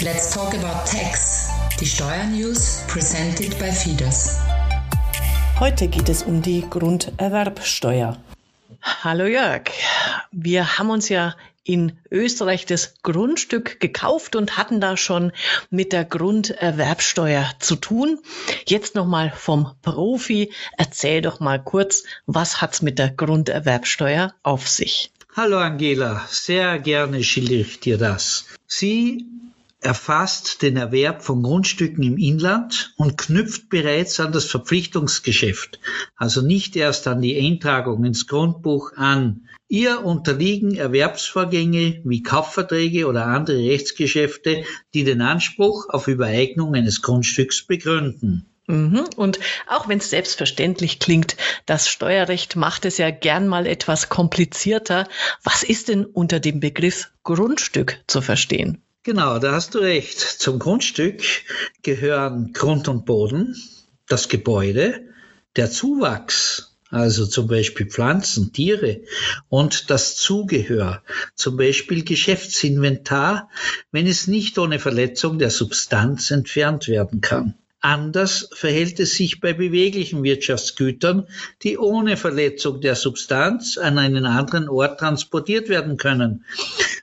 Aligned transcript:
Let's 0.00 0.30
talk 0.32 0.54
about 0.54 0.86
tax. 0.88 1.48
Die 1.80 1.84
Steuernews 1.84 2.84
presented 2.86 3.58
by 3.58 3.72
Fides. 3.72 4.38
Heute 5.58 5.88
geht 5.88 6.08
es 6.08 6.22
um 6.22 6.40
die 6.40 6.64
Grunderwerbsteuer. 6.70 8.16
Hallo 8.80 9.26
Jörg. 9.26 9.62
Wir 10.30 10.78
haben 10.78 10.90
uns 10.90 11.08
ja 11.08 11.34
in 11.64 11.98
Österreich 12.12 12.64
das 12.64 12.94
Grundstück 13.02 13.80
gekauft 13.80 14.36
und 14.36 14.56
hatten 14.56 14.80
da 14.80 14.96
schon 14.96 15.32
mit 15.68 15.92
der 15.92 16.04
Grunderwerbsteuer 16.04 17.50
zu 17.58 17.74
tun. 17.74 18.20
Jetzt 18.68 18.94
nochmal 18.94 19.32
vom 19.34 19.72
Profi. 19.82 20.52
Erzähl 20.76 21.22
doch 21.22 21.40
mal 21.40 21.60
kurz, 21.60 22.04
was 22.24 22.60
hat's 22.60 22.82
mit 22.82 23.00
der 23.00 23.10
Grunderwerbsteuer 23.10 24.32
auf 24.44 24.68
sich? 24.68 25.10
Hallo 25.34 25.58
Angela, 25.58 26.24
sehr 26.30 26.78
gerne 26.78 27.24
schildere 27.24 27.58
ich 27.58 27.80
dir 27.80 27.98
das. 27.98 28.44
Sie 28.68 29.26
erfasst 29.80 30.62
den 30.62 30.76
Erwerb 30.76 31.22
von 31.22 31.42
Grundstücken 31.42 32.02
im 32.02 32.18
Inland 32.18 32.92
und 32.96 33.16
knüpft 33.16 33.68
bereits 33.68 34.18
an 34.20 34.32
das 34.32 34.44
Verpflichtungsgeschäft, 34.46 35.78
also 36.16 36.42
nicht 36.42 36.74
erst 36.76 37.06
an 37.06 37.22
die 37.22 37.38
Eintragung 37.38 38.04
ins 38.04 38.26
Grundbuch 38.26 38.92
an. 38.96 39.48
Ihr 39.68 40.04
unterliegen 40.04 40.74
Erwerbsvorgänge 40.74 42.00
wie 42.04 42.22
Kaufverträge 42.22 43.06
oder 43.06 43.26
andere 43.26 43.58
Rechtsgeschäfte, 43.58 44.64
die 44.94 45.04
den 45.04 45.20
Anspruch 45.20 45.88
auf 45.90 46.08
Übereignung 46.08 46.74
eines 46.74 47.02
Grundstücks 47.02 47.66
begründen. 47.66 48.46
Mhm. 48.66 49.04
Und 49.16 49.38
auch 49.66 49.88
wenn 49.88 49.98
es 49.98 50.10
selbstverständlich 50.10 50.98
klingt, 50.98 51.36
das 51.66 51.88
Steuerrecht 51.88 52.56
macht 52.56 52.84
es 52.84 52.98
ja 52.98 53.10
gern 53.10 53.46
mal 53.46 53.66
etwas 53.66 54.08
komplizierter. 54.08 55.08
Was 55.42 55.62
ist 55.62 55.88
denn 55.88 56.04
unter 56.04 56.40
dem 56.40 56.60
Begriff 56.60 57.10
Grundstück 57.22 57.98
zu 58.06 58.20
verstehen? 58.20 58.82
Genau, 59.08 59.38
da 59.38 59.52
hast 59.52 59.74
du 59.74 59.78
recht. 59.78 60.20
Zum 60.20 60.58
Grundstück 60.58 61.22
gehören 61.82 62.52
Grund 62.52 62.88
und 62.88 63.06
Boden, 63.06 63.56
das 64.06 64.28
Gebäude, 64.28 65.00
der 65.56 65.70
Zuwachs, 65.70 66.76
also 66.90 67.24
zum 67.24 67.48
Beispiel 67.48 67.86
Pflanzen, 67.86 68.52
Tiere 68.52 69.00
und 69.48 69.88
das 69.88 70.16
Zugehör, 70.16 71.02
zum 71.34 71.56
Beispiel 71.56 72.04
Geschäftsinventar, 72.04 73.48
wenn 73.92 74.06
es 74.06 74.26
nicht 74.26 74.58
ohne 74.58 74.78
Verletzung 74.78 75.38
der 75.38 75.48
Substanz 75.48 76.30
entfernt 76.30 76.86
werden 76.86 77.22
kann. 77.22 77.54
Anders 77.80 78.50
verhält 78.52 79.00
es 79.00 79.14
sich 79.14 79.40
bei 79.40 79.54
beweglichen 79.54 80.22
Wirtschaftsgütern, 80.22 81.28
die 81.62 81.78
ohne 81.78 82.18
Verletzung 82.18 82.82
der 82.82 82.96
Substanz 82.96 83.78
an 83.78 83.96
einen 83.96 84.26
anderen 84.26 84.68
Ort 84.68 85.00
transportiert 85.00 85.70
werden 85.70 85.96
können, 85.96 86.44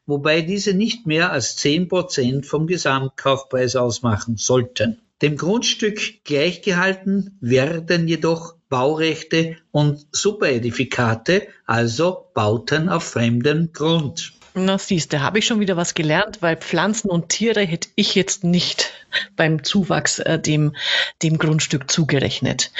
wobei 0.05 0.41
diese 0.41 0.73
nicht 0.73 1.05
mehr 1.05 1.31
als 1.31 1.55
zehn 1.55 1.87
Prozent 1.87 2.45
vom 2.45 2.67
Gesamtkaufpreis 2.67 3.75
ausmachen 3.75 4.37
sollten. 4.37 4.99
Dem 5.21 5.37
Grundstück 5.37 6.23
gleichgehalten 6.25 7.37
werden 7.39 8.07
jedoch 8.07 8.55
Baurechte 8.69 9.57
und 9.71 10.05
Superedifikate, 10.11 11.47
also 11.65 12.27
Bauten 12.33 12.89
auf 12.89 13.03
fremdem 13.03 13.71
Grund. 13.71 14.33
Na 14.57 14.77
siehst, 14.77 15.11
da 15.11 15.19
habe 15.19 15.39
ich 15.39 15.45
schon 15.45 15.59
wieder 15.59 15.75
was 15.75 15.93
gelernt, 15.93 16.41
weil 16.41 16.55
Pflanzen 16.55 17.09
und 17.09 17.27
Tiere 17.27 17.61
hätte 17.61 17.89
ich 17.95 18.15
jetzt 18.15 18.45
nicht 18.45 18.91
beim 19.35 19.63
Zuwachs 19.63 20.19
äh, 20.19 20.39
dem, 20.39 20.75
dem 21.21 21.37
Grundstück 21.37 21.91
zugerechnet. 21.91 22.71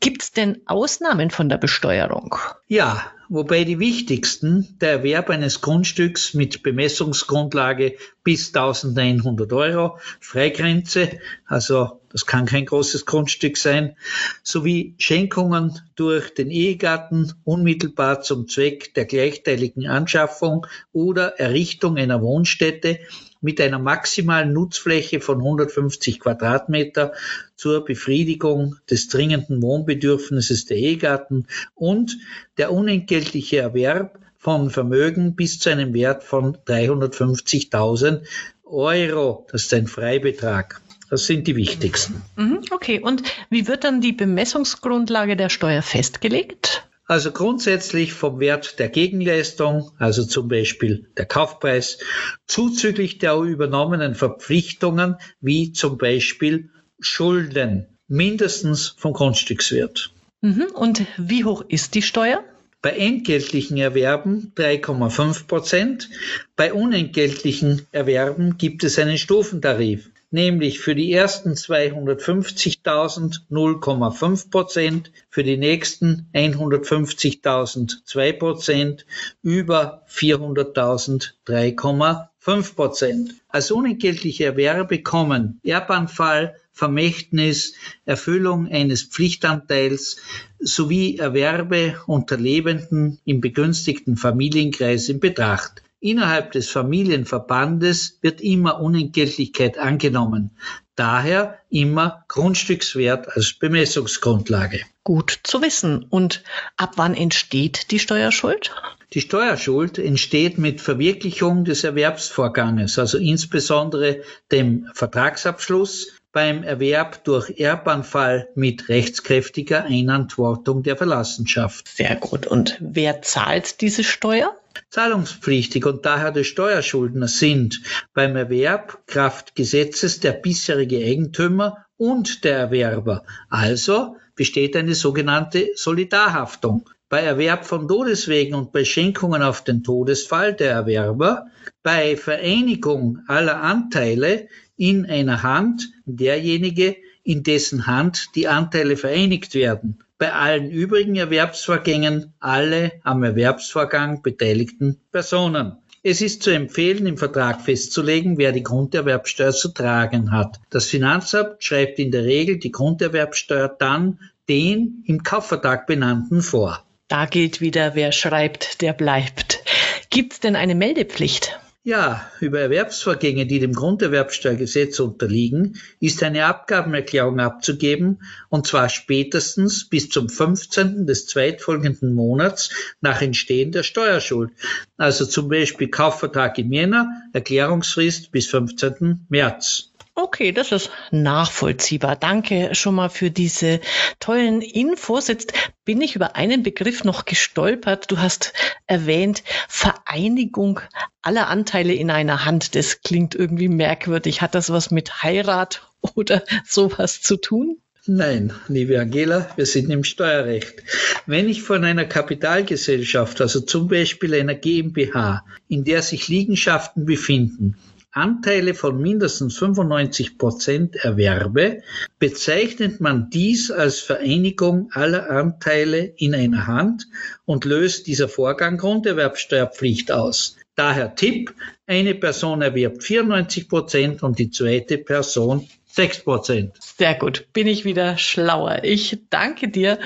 Gibt 0.00 0.22
es 0.22 0.32
denn 0.32 0.60
Ausnahmen 0.66 1.30
von 1.30 1.48
der 1.48 1.58
Besteuerung? 1.58 2.36
Ja, 2.68 3.04
wobei 3.34 3.64
die 3.64 3.80
wichtigsten 3.80 4.78
der 4.80 4.90
Erwerb 4.90 5.28
eines 5.28 5.60
Grundstücks 5.60 6.34
mit 6.34 6.62
Bemessungsgrundlage 6.62 7.96
bis 8.22 8.54
1100 8.54 9.52
Euro, 9.52 9.98
Freigrenze, 10.20 11.18
also 11.44 12.00
das 12.10 12.26
kann 12.26 12.46
kein 12.46 12.64
großes 12.64 13.06
Grundstück 13.06 13.56
sein, 13.56 13.96
sowie 14.44 14.94
Schenkungen 14.98 15.80
durch 15.96 16.32
den 16.32 16.48
Ehegatten 16.48 17.32
unmittelbar 17.42 18.20
zum 18.20 18.46
Zweck 18.46 18.94
der 18.94 19.04
gleichteiligen 19.04 19.88
Anschaffung 19.88 20.68
oder 20.92 21.40
Errichtung 21.40 21.96
einer 21.96 22.22
Wohnstätte 22.22 23.00
mit 23.44 23.60
einer 23.60 23.78
maximalen 23.78 24.54
Nutzfläche 24.54 25.20
von 25.20 25.36
150 25.36 26.18
Quadratmeter 26.18 27.12
zur 27.56 27.84
Befriedigung 27.84 28.76
des 28.90 29.08
dringenden 29.08 29.60
Wohnbedürfnisses 29.60 30.64
der 30.64 30.78
Ehegatten 30.78 31.46
und 31.74 32.16
der 32.56 32.72
unentgeltliche 32.72 33.58
Erwerb 33.58 34.18
von 34.38 34.70
Vermögen 34.70 35.36
bis 35.36 35.58
zu 35.58 35.70
einem 35.70 35.92
Wert 35.92 36.24
von 36.24 36.56
350.000 36.66 38.22
Euro. 38.64 39.46
Das 39.52 39.64
ist 39.64 39.74
ein 39.74 39.88
Freibetrag. 39.88 40.80
Das 41.10 41.26
sind 41.26 41.46
die 41.46 41.54
wichtigsten. 41.54 42.22
Mhm, 42.36 42.60
okay, 42.70 42.98
und 42.98 43.22
wie 43.50 43.68
wird 43.68 43.84
dann 43.84 44.00
die 44.00 44.12
Bemessungsgrundlage 44.12 45.36
der 45.36 45.50
Steuer 45.50 45.82
festgelegt? 45.82 46.83
Also 47.06 47.32
grundsätzlich 47.32 48.14
vom 48.14 48.40
Wert 48.40 48.78
der 48.78 48.88
Gegenleistung, 48.88 49.90
also 49.98 50.24
zum 50.24 50.48
Beispiel 50.48 51.10
der 51.18 51.26
Kaufpreis, 51.26 51.98
zuzüglich 52.46 53.18
der 53.18 53.36
übernommenen 53.36 54.14
Verpflichtungen, 54.14 55.16
wie 55.40 55.72
zum 55.72 55.98
Beispiel 55.98 56.70
Schulden, 57.00 57.86
mindestens 58.08 58.94
vom 58.96 59.12
Grundstückswert. 59.12 60.12
Mhm, 60.40 60.66
und 60.74 61.02
wie 61.18 61.44
hoch 61.44 61.62
ist 61.68 61.94
die 61.94 62.02
Steuer? 62.02 62.42
Bei 62.80 62.90
entgeltlichen 62.90 63.76
Erwerben 63.76 64.52
3,5 64.56 65.46
Prozent. 65.46 66.10
Bei 66.56 66.72
unentgeltlichen 66.72 67.86
Erwerben 67.92 68.56
gibt 68.56 68.84
es 68.84 68.98
einen 68.98 69.18
Stufentarif 69.18 70.10
nämlich 70.34 70.80
für 70.80 70.96
die 70.96 71.12
ersten 71.12 71.52
250.000 71.52 73.42
0,5 73.50 74.50
Prozent, 74.50 75.12
für 75.30 75.44
die 75.44 75.56
nächsten 75.56 76.28
150.000 76.34 78.04
2 78.04 78.32
Prozent, 78.32 79.06
über 79.42 80.02
400.000 80.10 81.30
3,5 81.46 82.74
Prozent. 82.74 83.34
Als 83.48 83.70
unentgeltliche 83.70 84.46
Erwerbe 84.46 85.02
kommen 85.02 85.60
Erbanfall, 85.62 86.56
Vermächtnis, 86.72 87.74
Erfüllung 88.04 88.66
eines 88.66 89.04
Pflichtanteils 89.04 90.16
sowie 90.58 91.16
Erwerbe 91.18 92.00
unter 92.08 92.36
Lebenden 92.36 93.20
im 93.24 93.40
begünstigten 93.40 94.16
Familienkreis 94.16 95.08
in 95.08 95.20
Betracht. 95.20 95.84
Innerhalb 96.04 96.52
des 96.52 96.68
Familienverbandes 96.68 98.18
wird 98.20 98.42
immer 98.42 98.78
Unentgeltlichkeit 98.78 99.78
angenommen. 99.78 100.50
Daher 100.96 101.60
immer 101.70 102.26
Grundstückswert 102.28 103.34
als 103.34 103.54
Bemessungsgrundlage. 103.54 104.82
Gut 105.02 105.40
zu 105.44 105.62
wissen. 105.62 106.04
Und 106.04 106.44
ab 106.76 106.92
wann 106.96 107.14
entsteht 107.14 107.90
die 107.90 107.98
Steuerschuld? 107.98 108.70
Die 109.14 109.22
Steuerschuld 109.22 109.96
entsteht 109.96 110.58
mit 110.58 110.82
Verwirklichung 110.82 111.64
des 111.64 111.84
Erwerbsvorganges, 111.84 112.98
also 112.98 113.16
insbesondere 113.16 114.20
dem 114.52 114.90
Vertragsabschluss, 114.92 116.18
beim 116.32 116.64
Erwerb 116.64 117.24
durch 117.24 117.58
Erbanfall 117.58 118.48
mit 118.54 118.90
rechtskräftiger 118.90 119.84
Einantwortung 119.84 120.82
der 120.82 120.98
Verlassenschaft. 120.98 121.88
Sehr 121.88 122.16
gut. 122.16 122.46
Und 122.46 122.76
wer 122.80 123.22
zahlt 123.22 123.80
diese 123.80 124.04
Steuer? 124.04 124.54
Zahlungspflichtig 124.90 125.86
und 125.86 126.06
daher 126.06 126.30
die 126.30 126.44
Steuerschuldner 126.44 127.28
sind 127.28 127.80
beim 128.12 128.36
Erwerb 128.36 129.06
Kraft 129.06 129.54
Gesetzes 129.54 130.20
der 130.20 130.32
bisherige 130.32 130.98
Eigentümer 130.98 131.86
und 131.96 132.44
der 132.44 132.58
Erwerber. 132.58 133.24
Also 133.48 134.16
besteht 134.34 134.76
eine 134.76 134.94
sogenannte 134.94 135.70
Solidarhaftung. 135.74 136.88
Bei 137.08 137.20
Erwerb 137.20 137.66
von 137.66 137.86
Todeswegen 137.86 138.54
und 138.54 138.72
bei 138.72 138.84
Schenkungen 138.84 139.42
auf 139.42 139.62
den 139.62 139.84
Todesfall 139.84 140.54
der 140.54 140.72
Erwerber, 140.72 141.46
bei 141.82 142.16
Vereinigung 142.16 143.20
aller 143.28 143.60
Anteile 143.60 144.48
in 144.76 145.06
einer 145.06 145.42
Hand 145.42 145.90
derjenige, 146.04 146.96
in 147.22 147.42
dessen 147.42 147.86
Hand 147.86 148.34
die 148.34 148.48
Anteile 148.48 148.96
vereinigt 148.96 149.54
werden 149.54 150.03
bei 150.18 150.32
allen 150.32 150.70
übrigen 150.70 151.16
Erwerbsvorgängen 151.16 152.34
alle 152.40 152.92
am 153.02 153.22
Erwerbsvorgang 153.22 154.22
beteiligten 154.22 155.00
Personen. 155.10 155.78
Es 156.02 156.20
ist 156.20 156.42
zu 156.42 156.50
empfehlen, 156.50 157.06
im 157.06 157.16
Vertrag 157.16 157.62
festzulegen, 157.62 158.36
wer 158.36 158.52
die 158.52 158.62
Grunderwerbsteuer 158.62 159.52
zu 159.52 159.70
tragen 159.70 160.32
hat. 160.32 160.60
Das 160.68 160.86
Finanzamt 160.86 161.64
schreibt 161.64 161.98
in 161.98 162.10
der 162.10 162.24
Regel 162.24 162.58
die 162.58 162.72
Grunderwerbsteuer 162.72 163.68
dann 163.68 164.20
den 164.48 165.02
im 165.06 165.22
Kaufvertrag 165.22 165.86
benannten 165.86 166.42
vor. 166.42 166.84
Da 167.08 167.24
gilt 167.26 167.60
wieder, 167.60 167.94
wer 167.94 168.12
schreibt, 168.12 168.82
der 168.82 168.92
bleibt. 168.92 169.62
Gibt 170.10 170.34
es 170.34 170.40
denn 170.40 170.56
eine 170.56 170.74
Meldepflicht? 170.74 171.58
Ja, 171.86 172.30
über 172.40 172.60
Erwerbsvorgänge, 172.60 173.44
die 173.44 173.58
dem 173.58 173.74
Grunderwerbsteuergesetz 173.74 175.00
unterliegen, 175.00 175.78
ist 176.00 176.22
eine 176.22 176.46
Abgabenerklärung 176.46 177.40
abzugeben, 177.40 178.22
und 178.48 178.66
zwar 178.66 178.88
spätestens 178.88 179.86
bis 179.90 180.08
zum 180.08 180.30
15. 180.30 181.06
des 181.06 181.26
zweitfolgenden 181.26 182.14
Monats 182.14 182.70
nach 183.02 183.20
Entstehen 183.20 183.70
der 183.70 183.82
Steuerschuld. 183.82 184.50
Also 184.96 185.26
zum 185.26 185.50
Beispiel 185.50 185.88
Kaufvertrag 185.88 186.56
im 186.56 186.72
Jänner, 186.72 187.06
Erklärungsfrist 187.34 188.32
bis 188.32 188.46
15. 188.46 189.26
März. 189.28 189.93
Okay, 190.16 190.52
das 190.52 190.70
ist 190.70 190.90
nachvollziehbar. 191.10 192.14
Danke 192.14 192.72
schon 192.76 192.94
mal 192.94 193.08
für 193.08 193.32
diese 193.32 193.80
tollen 194.20 194.62
Infos. 194.62 195.26
Jetzt 195.26 195.52
bin 195.84 196.00
ich 196.00 196.14
über 196.14 196.36
einen 196.36 196.62
Begriff 196.62 197.02
noch 197.02 197.24
gestolpert. 197.24 198.12
Du 198.12 198.18
hast 198.18 198.52
erwähnt 198.86 199.42
Vereinigung 199.68 200.78
aller 201.20 201.48
Anteile 201.48 201.94
in 201.94 202.12
einer 202.12 202.44
Hand. 202.44 202.76
Das 202.76 203.02
klingt 203.02 203.34
irgendwie 203.34 203.66
merkwürdig. 203.66 204.40
Hat 204.40 204.54
das 204.54 204.70
was 204.70 204.92
mit 204.92 205.24
Heirat 205.24 205.82
oder 206.14 206.44
sowas 206.64 207.20
zu 207.20 207.36
tun? 207.36 207.78
Nein, 208.06 208.52
liebe 208.68 209.00
Angela, 209.00 209.48
wir 209.56 209.66
sind 209.66 209.90
im 209.90 210.04
Steuerrecht. 210.04 210.82
Wenn 211.26 211.48
ich 211.48 211.62
von 211.62 211.84
einer 211.84 212.04
Kapitalgesellschaft, 212.04 213.40
also 213.40 213.60
zum 213.60 213.88
Beispiel 213.88 214.34
einer 214.34 214.54
GmbH, 214.54 215.42
in 215.68 215.84
der 215.84 216.02
sich 216.02 216.28
Liegenschaften 216.28 217.06
befinden, 217.06 217.76
Anteile 218.14 218.74
von 218.74 219.00
mindestens 219.00 219.58
95 219.58 220.38
Prozent 220.38 220.96
erwerbe, 220.96 221.82
bezeichnet 222.20 223.00
man 223.00 223.28
dies 223.28 223.72
als 223.72 223.98
Vereinigung 224.00 224.88
aller 224.92 225.30
Anteile 225.30 226.12
in 226.16 226.34
einer 226.34 226.68
Hand 226.68 227.08
und 227.44 227.64
löst 227.64 228.06
dieser 228.06 228.28
Vorgang 228.28 228.78
Grunderwerbsteuerpflicht 228.78 230.12
aus. 230.12 230.56
Daher 230.76 231.14
Tipp, 231.16 231.54
eine 231.86 232.14
Person 232.14 232.62
erwirbt 232.62 233.02
94 233.02 233.68
Prozent 233.68 234.22
und 234.22 234.38
die 234.38 234.50
zweite 234.50 234.98
Person 234.98 235.68
6 235.94 236.24
Prozent. 236.24 236.76
Sehr 236.80 237.14
gut, 237.14 237.46
bin 237.52 237.68
ich 237.68 237.84
wieder 237.84 238.18
schlauer. 238.18 238.82
Ich 238.82 239.20
danke 239.30 239.68
dir 239.68 240.00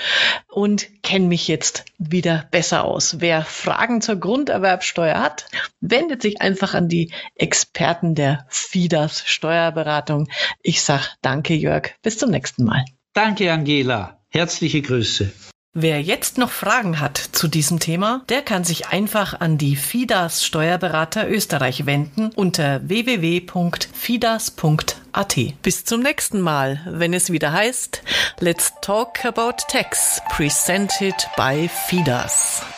und 0.47 1.03
kenne 1.03 1.27
mich 1.27 1.49
jetzt 1.49 1.87
wieder 1.97 2.47
besser 2.51 2.85
aus. 2.85 3.21
Wer 3.21 3.43
Fragen 3.43 4.03
zur 4.03 4.17
Grunderwerbsteuer 4.17 5.19
hat, 5.19 5.47
wendet 5.81 6.21
sich 6.21 6.43
einfach 6.43 6.75
an 6.75 6.89
die 6.89 7.11
Experten 7.37 8.15
der 8.15 8.47
FIDAS 8.51 9.23
Steuerberatung. 9.25 10.29
Ich 10.63 10.83
sag 10.83 11.17
danke, 11.23 11.55
Jörg. 11.55 11.95
Bis 12.03 12.19
zum 12.19 12.31
nächsten 12.33 12.65
Mal. 12.65 12.85
Danke, 13.15 13.51
Angela. 13.51 14.21
Herzliche 14.29 14.83
Grüße. 14.83 15.33
Wer 15.73 16.03
jetzt 16.03 16.37
noch 16.39 16.51
Fragen 16.51 17.01
hat 17.01 17.17
zu 17.17 17.49
diesem 17.49 17.79
Thema, 17.79 18.25
der 18.29 18.43
kann 18.43 18.65
sich 18.65 18.89
einfach 18.89 19.41
an 19.41 19.57
die 19.57 19.77
FIDAS 19.77 20.45
Steuerberater 20.45 21.31
Österreich 21.31 21.87
wenden 21.87 22.31
unter 22.35 22.81
www.fidas.at. 25.13 25.63
Bis 25.63 25.85
zum 25.85 26.01
nächsten 26.01 26.41
Mal, 26.41 26.81
wenn 26.87 27.13
es 27.13 27.31
wieder 27.31 27.53
heißt 27.53 28.03
Let's 28.41 28.73
Talk 28.81 29.25
About 29.25 29.57
Tax, 29.69 30.21
presented 30.31 31.15
by 31.37 31.69
FIDAS. 31.69 32.78